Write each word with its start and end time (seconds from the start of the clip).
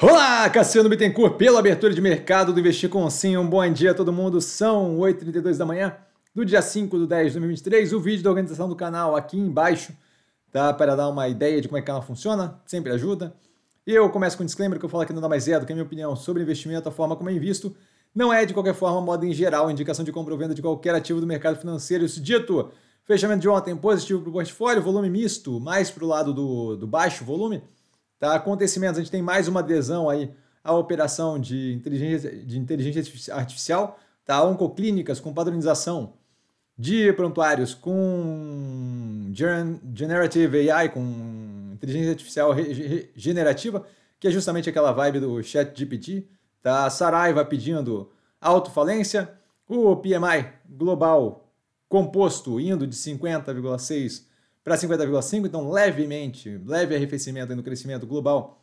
Olá, 0.00 0.48
Cassiano 0.48 0.88
Bittencourt, 0.88 1.34
pela 1.36 1.58
abertura 1.58 1.92
de 1.92 2.00
mercado 2.00 2.52
do 2.52 2.60
Investir 2.60 2.88
com 2.88 3.10
Sim. 3.10 3.36
Um 3.36 3.50
bom 3.50 3.68
dia 3.72 3.90
a 3.90 3.94
todo 3.94 4.12
mundo. 4.12 4.40
São 4.40 4.96
8h32 4.96 5.56
da 5.56 5.66
manhã 5.66 5.96
do 6.32 6.44
dia 6.44 6.62
5 6.62 7.00
de 7.00 7.06
10 7.08 7.26
de 7.26 7.32
2023. 7.32 7.92
O 7.92 7.98
vídeo 7.98 8.22
da 8.22 8.30
organização 8.30 8.68
do 8.68 8.76
canal 8.76 9.16
aqui 9.16 9.36
embaixo, 9.36 9.92
tá? 10.52 10.72
Para 10.72 10.94
dar 10.94 11.08
uma 11.08 11.28
ideia 11.28 11.60
de 11.60 11.66
como 11.66 11.78
é 11.78 11.80
que 11.80 11.88
canal 11.88 12.00
funciona, 12.00 12.60
sempre 12.64 12.92
ajuda. 12.92 13.34
Eu 13.84 14.08
começo 14.08 14.36
com 14.36 14.44
um 14.44 14.46
disclaimer 14.46 14.78
que 14.78 14.84
eu 14.84 14.88
falo 14.88 15.02
aqui 15.02 15.12
nada 15.12 15.28
mais 15.28 15.48
é 15.48 15.58
do 15.58 15.66
que 15.66 15.72
a 15.72 15.74
minha 15.74 15.84
opinião 15.84 16.14
sobre 16.14 16.44
investimento, 16.44 16.88
a 16.88 16.92
forma 16.92 17.16
como 17.16 17.28
eu 17.28 17.34
invisto. 17.34 17.74
Não 18.14 18.32
é, 18.32 18.46
de 18.46 18.54
qualquer 18.54 18.74
forma, 18.74 19.00
modo 19.00 19.26
em 19.26 19.32
geral, 19.32 19.68
indicação 19.68 20.04
de 20.04 20.12
compra 20.12 20.32
ou 20.32 20.38
venda 20.38 20.54
de 20.54 20.62
qualquer 20.62 20.94
ativo 20.94 21.20
do 21.20 21.26
mercado 21.26 21.58
financeiro. 21.58 22.04
Isso 22.04 22.20
dito, 22.20 22.70
fechamento 23.02 23.40
de 23.40 23.48
ontem 23.48 23.74
positivo 23.76 24.20
para 24.20 24.30
o 24.30 24.32
portfólio, 24.32 24.80
volume 24.80 25.10
misto, 25.10 25.58
mais 25.58 25.90
para 25.90 26.04
o 26.04 26.06
lado 26.06 26.32
do, 26.32 26.76
do 26.76 26.86
baixo 26.86 27.24
volume 27.24 27.64
Tá? 28.18 28.34
Acontecimentos, 28.34 28.98
a 28.98 29.02
gente 29.02 29.10
tem 29.10 29.22
mais 29.22 29.48
uma 29.48 29.60
adesão 29.60 30.10
aí 30.10 30.30
à 30.62 30.72
operação 30.72 31.38
de 31.38 31.72
inteligência, 31.72 32.30
de 32.30 32.58
inteligência 32.58 33.34
artificial, 33.34 33.98
tá? 34.24 34.42
oncoclínicas 34.42 35.20
com 35.20 35.32
padronização 35.32 36.14
de 36.76 37.12
prontuários 37.12 37.74
com 37.74 39.32
Generative 39.32 40.70
AI, 40.70 40.88
com 40.88 41.72
inteligência 41.72 42.10
artificial 42.10 42.52
generativa, 43.16 43.86
que 44.18 44.28
é 44.28 44.30
justamente 44.30 44.68
aquela 44.68 44.92
vibe 44.92 45.20
do 45.20 45.42
chat 45.42 45.76
GPT. 45.76 46.26
Tá? 46.62 46.88
Saraiva 46.90 47.44
pedindo 47.44 48.10
autofalência, 48.40 49.32
o 49.68 49.96
PMI 49.96 50.52
global 50.68 51.48
composto 51.88 52.60
indo 52.60 52.86
de 52.86 52.96
50,6 52.96 54.24
para 54.68 54.76
50,5, 54.76 55.46
então 55.46 55.70
levemente, 55.70 56.60
leve 56.66 56.94
arrefecimento 56.94 57.56
no 57.56 57.62
crescimento 57.62 58.06
global 58.06 58.62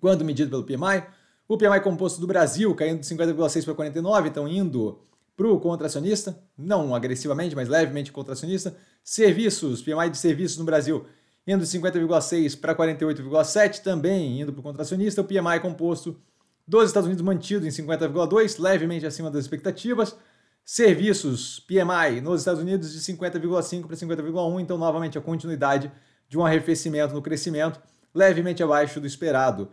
quando 0.00 0.24
medido 0.24 0.50
pelo 0.50 0.64
PMI. 0.64 1.04
O 1.46 1.58
PMI 1.58 1.80
composto 1.82 2.18
do 2.18 2.26
Brasil 2.26 2.74
caindo 2.74 3.00
de 3.00 3.06
50,6 3.06 3.64
para 3.64 3.74
49, 3.74 4.28
então 4.30 4.48
indo 4.48 4.98
para 5.36 5.46
o 5.46 5.60
contracionista, 5.60 6.42
não 6.56 6.94
agressivamente, 6.94 7.54
mas 7.54 7.68
levemente 7.68 8.10
contracionista. 8.10 8.74
Serviços, 9.04 9.82
PMI 9.82 10.08
de 10.10 10.16
serviços 10.16 10.56
no 10.56 10.64
Brasil 10.64 11.04
indo 11.46 11.62
de 11.62 11.70
50,6 11.78 12.58
para 12.58 12.74
48,7, 12.74 13.82
também 13.82 14.40
indo 14.40 14.52
para 14.52 14.60
o 14.60 14.62
contracionista. 14.62 15.20
O 15.20 15.24
PMI 15.24 15.60
composto 15.60 16.18
dos 16.66 16.86
Estados 16.86 17.06
Unidos 17.06 17.24
mantido 17.24 17.66
em 17.66 17.70
50,2, 17.70 18.58
levemente 18.58 19.04
acima 19.04 19.30
das 19.30 19.44
expectativas. 19.44 20.16
Serviços, 20.70 21.60
PMI, 21.60 22.20
nos 22.20 22.42
Estados 22.42 22.60
Unidos 22.60 22.92
de 22.92 23.00
50,5 23.00 23.86
para 23.86 23.96
50,1, 23.96 24.60
então 24.60 24.76
novamente 24.76 25.16
a 25.16 25.20
continuidade 25.20 25.90
de 26.28 26.36
um 26.36 26.44
arrefecimento 26.44 27.14
no 27.14 27.22
crescimento, 27.22 27.80
levemente 28.14 28.62
abaixo 28.62 29.00
do 29.00 29.06
esperado. 29.06 29.70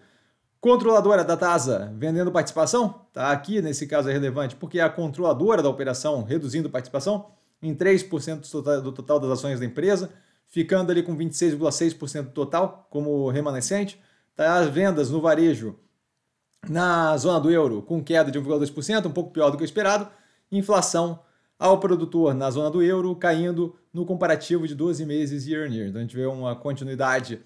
Controladora 0.62 1.22
da 1.26 1.36
TASA 1.36 1.94
vendendo 1.98 2.32
participação, 2.32 3.08
tá? 3.12 3.30
Aqui 3.30 3.62
nesse 3.62 3.88
caso 3.88 4.08
é 4.08 4.14
relevante 4.14 4.56
porque 4.56 4.80
é 4.80 4.84
a 4.84 4.90
controladora 4.90 5.62
da 5.62 5.68
operação 5.68 6.24
reduzindo 6.24 6.70
participação 6.70 7.26
em 7.62 7.76
3% 7.76 8.82
do 8.82 8.94
total 8.94 9.20
das 9.20 9.32
ações 9.32 9.60
da 9.60 9.66
empresa, 9.66 10.12
ficando 10.48 10.94
ali 10.94 11.04
com 11.04 11.14
26,6% 11.14 12.28
do 12.28 12.32
total 12.32 12.88
como 12.90 13.30
remanescente. 13.30 14.02
Tá? 14.34 14.60
As 14.60 14.70
vendas 14.70 15.10
no 15.10 15.20
varejo 15.20 15.78
na 16.70 17.18
zona 17.18 17.42
do 17.42 17.52
euro 17.52 17.82
com 17.82 18.02
queda 18.02 18.32
de 18.32 18.40
1,2%, 18.40 19.08
um 19.08 19.12
pouco 19.12 19.32
pior 19.32 19.50
do 19.50 19.58
que 19.58 19.64
o 19.64 19.66
esperado 19.66 20.08
inflação 20.52 21.20
ao 21.58 21.80
produtor 21.80 22.34
na 22.34 22.52
zona 22.52 22.70
do 22.70 22.82
euro 22.82 23.16
caindo 23.16 23.76
no 23.94 24.06
comparativo 24.06 24.68
de 24.68 24.76
12 24.76 25.06
meses 25.06 25.48
year 25.48 25.68
on 25.68 25.74
year. 25.74 25.88
Então 25.88 26.00
a 26.00 26.04
gente 26.04 26.16
vê 26.16 26.26
uma 26.26 26.56
continuidade 26.56 27.42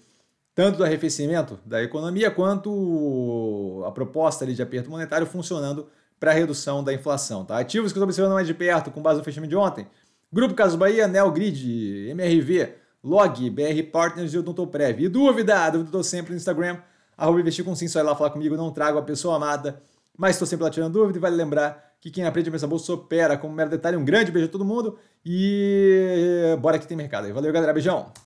tanto 0.54 0.78
do 0.78 0.84
arrefecimento 0.84 1.58
da 1.64 1.82
economia 1.82 2.30
quanto 2.30 3.82
a 3.86 3.92
proposta 3.92 4.44
ali 4.44 4.54
de 4.54 4.62
aperto 4.62 4.90
monetário 4.90 5.26
funcionando 5.26 5.86
para 6.18 6.32
redução 6.32 6.84
da 6.84 6.92
inflação. 6.92 7.44
Tá? 7.44 7.58
Ativos 7.58 7.92
que 7.92 7.98
eu 7.98 8.00
estou 8.00 8.04
observando 8.04 8.34
mais 8.34 8.46
de 8.46 8.52
perto 8.52 8.90
com 8.90 9.00
base 9.00 9.18
no 9.18 9.24
fechamento 9.24 9.50
de 9.50 9.56
ontem. 9.56 9.86
Grupo 10.32 10.54
Casas 10.54 10.76
Bahia, 10.76 11.08
Neogrid, 11.08 12.10
MRV, 12.10 12.74
Log, 13.02 13.50
BR 13.50 13.82
Partners 13.90 14.34
e 14.34 14.38
Odontoprev. 14.38 15.02
E 15.02 15.08
dúvida? 15.08 15.70
Dúvida 15.70 15.88
estou 15.88 16.04
sempre 16.04 16.32
no 16.32 16.36
Instagram, 16.36 16.78
arroba 17.16 17.40
investir 17.40 17.64
com 17.64 17.74
sim, 17.74 17.88
só 17.88 18.00
ir 18.00 18.02
lá 18.02 18.14
falar 18.14 18.30
comigo, 18.30 18.56
não 18.56 18.70
trago 18.70 18.98
a 18.98 19.02
pessoa 19.02 19.36
amada, 19.36 19.82
mas 20.16 20.32
estou 20.32 20.46
sempre 20.46 20.64
lá 20.64 20.70
tirando 20.70 20.92
dúvida 20.92 21.18
e 21.18 21.20
vale 21.20 21.36
lembrar 21.36 21.89
que 22.00 22.10
quem 22.10 22.24
aprende 22.24 22.48
a 22.48 22.52
pensar 22.52 22.66
bolsa 22.66 22.92
opera. 22.92 23.36
Como 23.36 23.54
mero 23.54 23.70
detalhe, 23.70 23.96
um 23.96 24.04
grande 24.04 24.32
beijo 24.32 24.48
a 24.48 24.52
todo 24.52 24.64
mundo 24.64 24.98
e 25.24 26.56
bora 26.60 26.78
que 26.78 26.86
tem 26.86 26.96
mercado 26.96 27.26
aí. 27.26 27.32
Valeu, 27.32 27.52
galera. 27.52 27.72
Beijão. 27.72 28.12